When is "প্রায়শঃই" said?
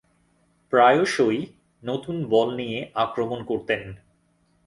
0.73-1.39